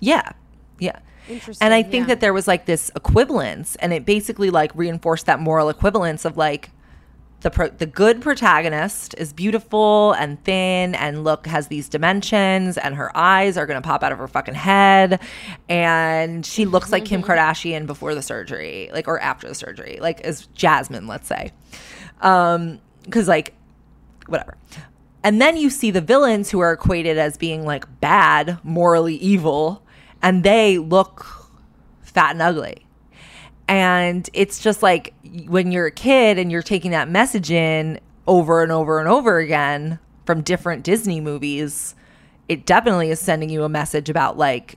[0.00, 0.32] yeah.
[1.28, 2.14] Interesting, And I think yeah.
[2.14, 6.36] that there was like this equivalence and it basically like reinforced that moral equivalence of
[6.36, 6.70] like
[7.40, 12.94] the pro- the good protagonist is beautiful and thin and look has these dimensions and
[12.94, 15.20] her eyes are going to pop out of her fucking head
[15.68, 20.20] and she looks like Kim Kardashian before the surgery like or after the surgery like
[20.22, 21.52] as Jasmine let's say.
[22.20, 23.54] Um cuz like
[24.26, 24.56] whatever.
[25.22, 29.85] And then you see the villains who are equated as being like bad morally evil
[30.22, 31.26] and they look
[32.02, 32.86] fat and ugly
[33.68, 35.12] and it's just like
[35.46, 39.38] when you're a kid and you're taking that message in over and over and over
[39.38, 41.94] again from different Disney movies,
[42.48, 44.76] it definitely is sending you a message about like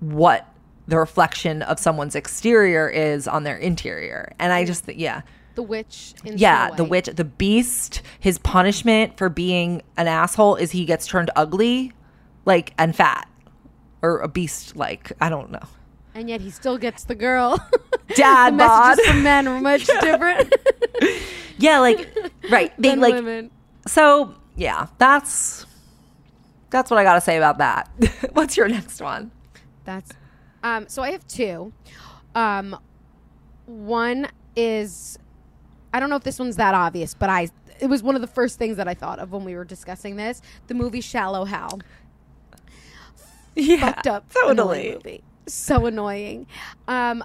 [0.00, 0.48] what
[0.88, 4.32] the reflection of someone's exterior is on their interior.
[4.38, 5.22] And I just, th- yeah.
[5.56, 6.14] The witch.
[6.24, 11.06] In Yeah, the witch, the beast, his punishment for being an asshole is he gets
[11.06, 11.92] turned ugly,
[12.44, 13.28] like, and fat.
[14.06, 15.66] Or a beast, like, I don't know.
[16.14, 17.58] and yet he still gets the girl.
[18.14, 18.96] Dad the bod.
[18.96, 20.54] messages from men are much different
[21.58, 22.14] Yeah, like,
[22.50, 22.72] right.
[22.78, 23.50] They like, women.
[23.86, 25.66] So yeah, that's
[26.70, 27.88] that's what I got to say about that.
[28.32, 29.30] What's your next one?
[29.84, 30.12] That's
[30.62, 31.72] um so I have two.
[32.34, 32.78] Um
[33.66, 35.18] one is
[35.92, 37.48] I don't know if this one's that obvious, but I
[37.80, 40.16] it was one of the first things that I thought of when we were discussing
[40.16, 40.40] this.
[40.68, 41.80] The movie Shallow Hal.
[43.56, 44.92] Yeah, Fucked up totally.
[44.92, 45.24] movie.
[45.46, 46.46] So annoying.
[46.86, 47.24] Um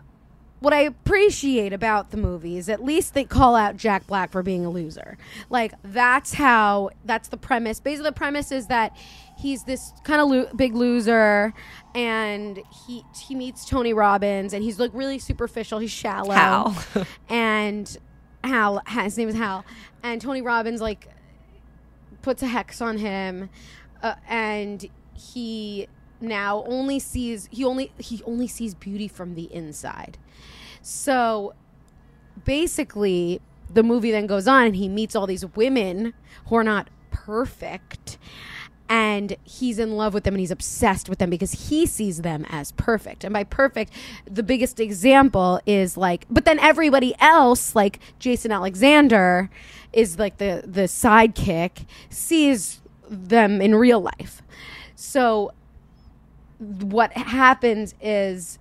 [0.60, 4.44] what I appreciate about the movie is at least they call out Jack Black for
[4.44, 5.18] being a loser.
[5.50, 7.80] Like that's how that's the premise.
[7.80, 8.96] Basically, the premise is that
[9.40, 11.52] he's this kind of lo- big loser,
[11.96, 15.80] and he he meets Tony Robbins, and he's like really superficial.
[15.80, 16.32] He's shallow.
[16.36, 16.78] Hal.
[17.30, 17.98] and
[18.44, 19.66] Hal, his name is Hal,
[20.04, 21.08] and Tony Robbins like
[22.22, 23.50] puts a hex on him,
[24.04, 25.88] uh, and he
[26.22, 30.18] now only sees he only he only sees beauty from the inside.
[30.82, 31.54] So
[32.46, 33.42] basically,
[33.74, 36.14] the movie then goes on, and he meets all these women
[36.48, 38.18] who are not perfect.
[38.90, 42.46] And he's in love with them and he's obsessed with them because he sees them
[42.50, 43.24] as perfect.
[43.24, 43.94] And by perfect,
[44.30, 49.50] the biggest example is like, but then everybody else, like Jason Alexander,
[49.94, 54.42] is like the, the sidekick, sees them in real life.
[54.94, 55.54] So
[56.62, 58.60] what happens is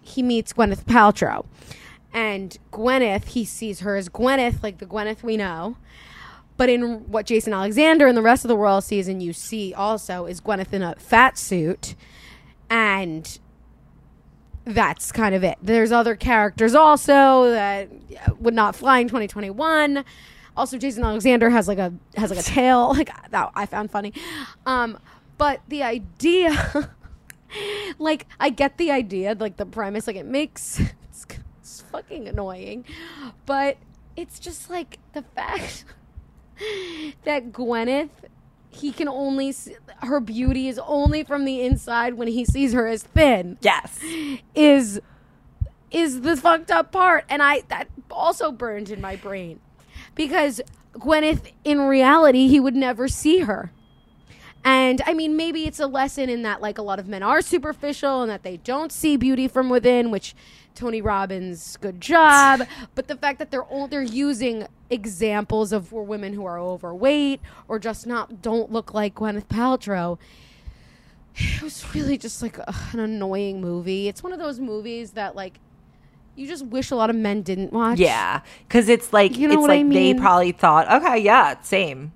[0.00, 1.46] he meets Gwyneth Paltrow.
[2.12, 5.76] And Gwyneth, he sees her as Gwyneth, like the Gwyneth we know.
[6.56, 9.72] But in what Jason Alexander and the rest of the world sees, and you see
[9.72, 11.94] also, is Gwyneth in a fat suit.
[12.68, 13.38] And
[14.64, 15.58] that's kind of it.
[15.62, 17.88] There's other characters also that
[18.38, 20.04] would not fly in 2021.
[20.56, 24.12] Also, Jason Alexander has like a has like a tail, like that I found funny.
[24.66, 24.98] Um,
[25.38, 26.90] but the idea,
[27.98, 30.80] like, I get the idea, like the premise, like it makes
[31.10, 31.26] it's,
[31.60, 32.84] it's fucking annoying,
[33.46, 33.76] but
[34.16, 35.84] it's just like the fact
[37.24, 38.10] that Gwyneth
[38.72, 42.86] he can only s her beauty is only from the inside when he sees her
[42.86, 43.58] as thin.
[43.60, 44.00] Yes.
[44.54, 45.00] Is
[45.90, 49.60] is the fucked up part and I that also burned in my brain
[50.14, 50.60] because
[50.94, 53.70] Gwyneth in reality he would never see her.
[54.64, 57.42] And I mean, maybe it's a lesson in that, like, a lot of men are
[57.42, 60.36] superficial and that they don't see beauty from within, which
[60.74, 62.66] Tony Robbins, good job.
[62.94, 67.40] but the fact that they're all, they're using examples of for women who are overweight
[67.66, 70.18] or just not don't look like Gwyneth Paltrow.
[71.34, 74.06] It was really just like ugh, an annoying movie.
[74.06, 75.58] It's one of those movies that like
[76.36, 77.98] you just wish a lot of men didn't watch.
[77.98, 82.12] Yeah, because it's like You know it's like I they probably thought, okay, yeah, same.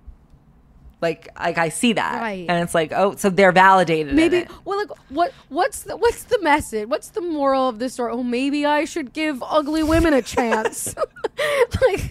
[1.03, 2.47] Like, like I see that, Right.
[2.49, 4.14] and it's like, oh, so they're validated.
[4.14, 6.88] Maybe well, like what what's the what's the message?
[6.88, 8.12] What's the moral of this story?
[8.12, 10.94] Oh, maybe I should give ugly women a chance.
[11.82, 12.11] like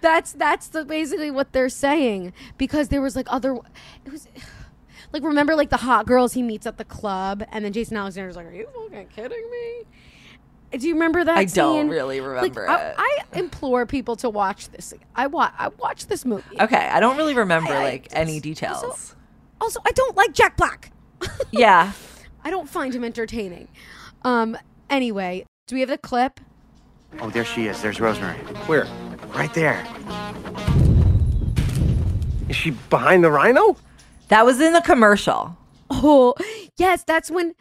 [0.00, 3.56] that's that's the basically what they're saying because there was like other
[4.04, 4.28] it was
[5.12, 8.36] like remember like the hot girls he meets at the club and then Jason Alexander's
[8.36, 9.82] like, are you fucking kidding me?
[10.76, 11.36] Do you remember that?
[11.36, 12.94] I don't really remember I, it.
[12.98, 14.92] I implore people to watch this.
[15.14, 15.52] I watch.
[15.58, 16.60] I watched this movie.
[16.60, 19.14] Okay, I don't really remember I- I like any details.
[19.60, 20.92] Also, I don't like Jack Black.
[21.50, 21.92] yeah,
[22.42, 23.68] I don't find him entertaining.
[24.22, 24.56] Um.
[24.90, 26.40] Anyway, do we have the clip?
[27.20, 27.80] Oh, there she is.
[27.80, 28.38] There's Rosemary.
[28.66, 28.86] Where?
[29.34, 29.86] Right there.
[32.48, 33.76] Is she behind the rhino?
[34.28, 35.56] that was in the commercial.
[35.90, 36.34] Oh,
[36.76, 37.54] yes, that's when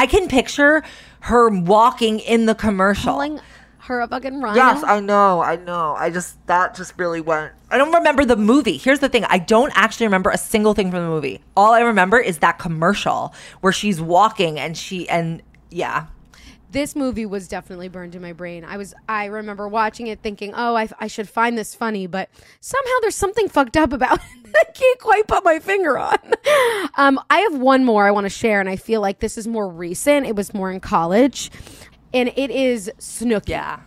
[0.00, 0.82] I can picture
[1.20, 3.12] her walking in the commercial.
[3.12, 3.38] calling
[3.80, 4.56] her a fucking rhino.
[4.56, 5.94] Yes, I know, I know.
[5.94, 7.52] I just that just really went.
[7.70, 8.78] I don't remember the movie.
[8.78, 11.42] Here's the thing: I don't actually remember a single thing from the movie.
[11.54, 16.06] All I remember is that commercial where she's walking and she and yeah,
[16.72, 18.64] this movie was definitely burned in my brain.
[18.64, 22.28] I was I remember watching it thinking, "Oh, I, I should find this funny," but
[22.60, 24.54] somehow there's something fucked up about it.
[24.56, 26.18] I can't quite put my finger on.
[26.96, 29.46] Um, I have one more I want to share, and I feel like this is
[29.46, 30.26] more recent.
[30.26, 31.50] It was more in college,
[32.12, 33.50] and it is Snooki.
[33.50, 33.80] yeah.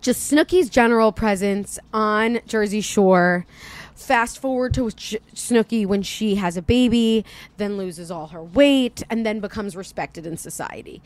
[0.00, 3.46] just Snooki's general presence on Jersey Shore.
[3.94, 7.24] Fast forward to Sh- Snooki when she has a baby,
[7.56, 11.02] then loses all her weight, and then becomes respected in society.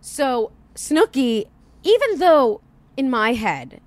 [0.00, 1.46] So, Snooki,
[1.82, 2.60] even though
[2.96, 3.80] in my head,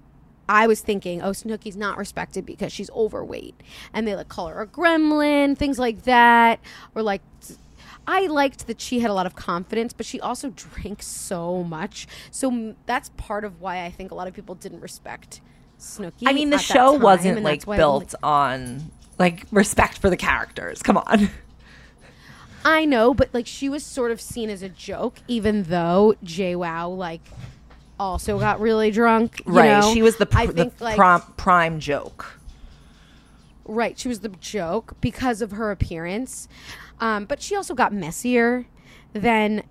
[0.48, 3.56] I was thinking, oh, Snooki's not respected because she's overweight.
[3.94, 6.60] And they like call her a gremlin, things like that.
[6.94, 7.22] Or like,
[8.06, 12.08] I liked that she had a lot of confidence, but she also drank so much.
[12.32, 15.42] So that's part of why I think a lot of people didn't respect
[15.84, 16.24] Snooki.
[16.26, 20.10] I mean, the show time, wasn't like that's why I'm built on like respect for
[20.10, 20.82] the characters.
[20.82, 21.30] Come on.
[22.66, 26.98] I know, but like she was sort of seen as a joke, even though JWoww
[26.98, 27.22] like
[28.00, 29.42] also got really drunk.
[29.46, 29.82] you right.
[29.82, 29.94] know?
[29.94, 32.40] She was the, pr- the like prom- prime joke.
[33.66, 34.00] right.
[34.00, 36.48] She was the joke because of her appearance,
[37.00, 38.66] um, but she also got messier
[39.12, 39.64] than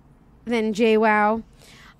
[0.44, 1.42] than JWoww.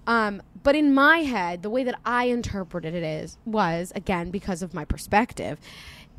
[0.07, 4.63] Um, but in my head, the way that I interpreted it is was again because
[4.63, 5.59] of my perspective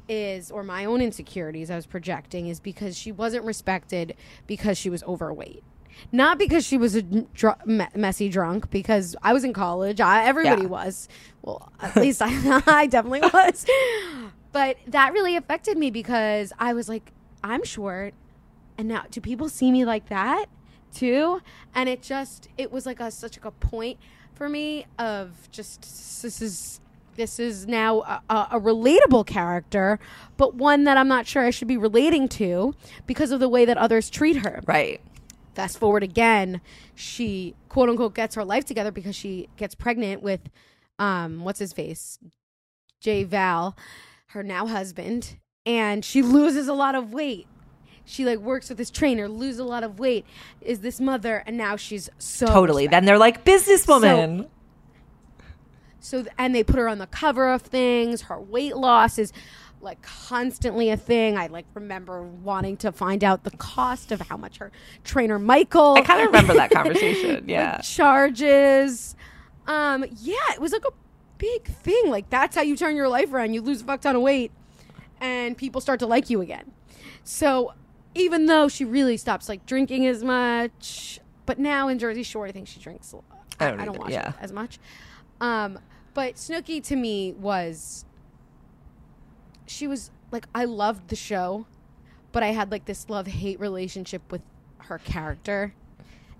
[0.10, 4.16] is or my own insecurities I was projecting is because she wasn't respected
[4.48, 5.64] because she was overweight.
[6.12, 10.02] Not because she was a dr- me- messy drunk, because I was in college.
[10.02, 10.68] I, everybody Yeah.
[10.68, 11.08] was.
[11.44, 12.30] Well, at least I,
[12.68, 13.66] I definitely was.
[14.52, 17.12] But that really affected me because I was like,
[17.44, 18.14] I'm short.
[18.78, 20.48] And now, do people see me like that
[20.94, 21.42] too?
[21.76, 23.98] And it just, it was like a such like a point
[24.44, 25.84] for me of just,
[26.22, 26.82] this is
[27.16, 30.00] this is now a, a, a relatable character,
[30.36, 32.76] but one that I'm not sure I should be relating to
[33.08, 34.62] because of the way that others treat her.
[34.66, 35.00] Right.
[35.56, 36.60] Fast forward again,
[36.94, 40.42] she quote unquote gets her life together because she gets pregnant with,
[41.00, 42.20] um, what's his face,
[43.00, 43.78] Jay Val,
[44.32, 47.48] her now husband, and she loses a lot of weight.
[48.06, 50.26] She like works with this trainer, loses a lot of weight,
[50.62, 52.88] is this mother, and now she's so totally.
[52.88, 54.48] Then they're like businesswoman.
[56.00, 58.24] so and they put her on the cover of things.
[58.24, 59.32] Her weight loss is
[59.80, 61.38] like constantly a thing.
[61.38, 64.72] I like remember wanting to find out the cost of how much her
[65.04, 65.96] trainer Michael.
[65.96, 67.36] I kind of remember that conversation.
[67.36, 67.78] like, Yeah.
[67.80, 69.16] charges.
[69.66, 70.92] Um, yeah, it was like a
[71.38, 72.10] big thing.
[72.10, 73.54] Like that's how you turn your life around.
[73.54, 74.52] You lose a fuck ton of weight,
[75.22, 76.72] and people start to like you again.
[77.24, 77.74] So
[78.16, 82.52] even though she really stops like drinking as much, but now in Jersey Shore, I
[82.52, 83.12] think she drinks.
[83.12, 83.26] a lot.
[83.60, 84.30] I don't I don't watch yeah.
[84.30, 84.80] it as much.
[85.42, 85.80] Um,
[86.14, 88.06] but Snooki to me was
[89.66, 91.66] she was like I loved the show,
[92.32, 94.42] but I had like this love hate relationship with
[94.80, 95.74] her character,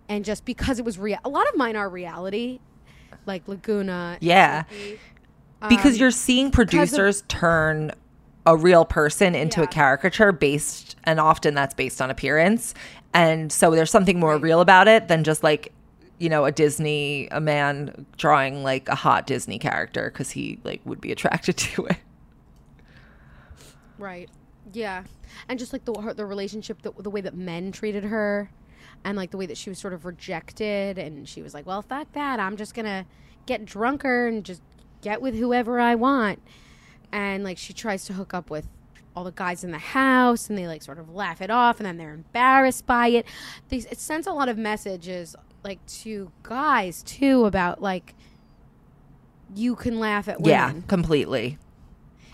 [0.10, 2.60] and just because it was real, a lot of mine are reality,
[3.26, 4.18] like Laguna.
[4.22, 4.64] Yeah.
[4.64, 5.00] Snooki.
[5.70, 7.92] because Um, you're seeing because of- producers turn
[8.46, 12.74] a real person into a caricature based and often that's based on appearance
[13.14, 15.72] and so there's something more real about it than just like
[16.20, 20.82] you know a disney a man drawing like a hot disney character because he like
[20.84, 21.98] would be attracted to it
[23.98, 24.30] Right.
[24.74, 25.04] Yeah.
[25.48, 28.52] And just like the her, the relationship, the, the way that men treated her,
[29.04, 31.82] and like the way that she was sort of rejected, and she was like, "Well,
[31.82, 32.40] fuck that.
[32.40, 33.06] I'm just gonna
[33.46, 34.62] get drunker and just
[35.02, 36.40] get with whoever I want."
[37.14, 38.68] And like she tries to hook up with
[39.16, 41.86] all the guys in the house, and they like sort of laugh it off, and
[41.86, 43.26] then they're embarrassed by it.
[43.70, 48.16] They, it sends a lot of messages like to guys too about like
[49.56, 50.50] you can laugh at women.
[50.50, 51.58] yeah completely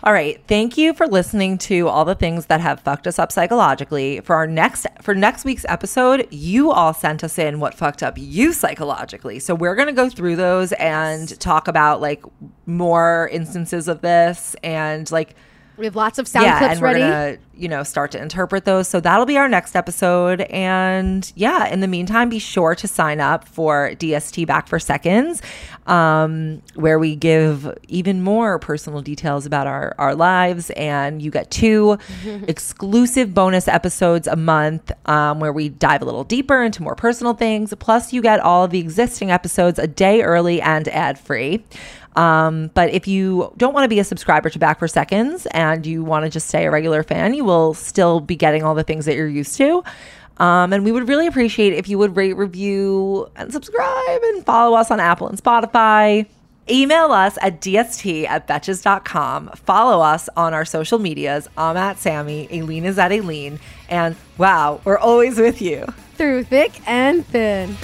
[0.02, 0.42] all right.
[0.46, 4.20] Thank you for listening to all the things that have fucked us up psychologically.
[4.20, 8.14] For our next for next week's episode you all sent us in what fucked up
[8.16, 9.38] you psychologically.
[9.40, 12.24] So we're going to go through those and talk about like
[12.64, 15.34] more instances of this and like
[15.80, 18.66] We have lots of sound yeah, clips and we're gonna, you know, start to interpret
[18.66, 18.86] those.
[18.86, 20.42] So that'll be our next episode.
[20.42, 25.40] And yeah, in the meantime, be sure to sign up for DST Back for Seconds,
[25.86, 31.50] um, where we give even more personal details about our our lives, and you get
[31.50, 31.96] two
[32.46, 37.32] exclusive bonus episodes a month, um, where we dive a little deeper into more personal
[37.32, 37.72] things.
[37.78, 41.64] Plus, you get all of the existing episodes a day early and ad free.
[42.16, 45.86] Um, but if you don't want to be a subscriber to Back for Seconds and
[45.86, 48.82] you want to just stay a regular fan, you will still be getting all the
[48.82, 49.84] things that you're used to.
[50.38, 54.76] Um, and we would really appreciate if you would rate, review, and subscribe and follow
[54.76, 56.26] us on Apple and Spotify.
[56.68, 59.50] Email us at dst at betches.com.
[59.54, 61.48] Follow us on our social medias.
[61.56, 62.48] I'm at Sammy.
[62.52, 63.58] Aileen is at Aileen.
[63.88, 65.86] And wow, we're always with you.
[66.14, 67.76] Through thick and thin.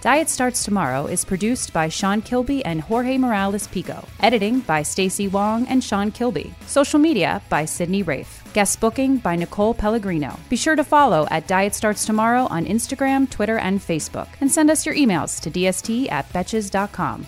[0.00, 4.06] Diet Starts Tomorrow is produced by Sean Kilby and Jorge Morales Pico.
[4.20, 6.54] Editing by Stacey Wong and Sean Kilby.
[6.68, 8.44] Social media by Sydney Rafe.
[8.54, 10.38] Guest booking by Nicole Pellegrino.
[10.48, 14.28] Be sure to follow at Diet Starts Tomorrow on Instagram, Twitter, and Facebook.
[14.40, 17.26] And send us your emails to dst at betches.com.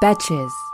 [0.00, 0.71] Betches.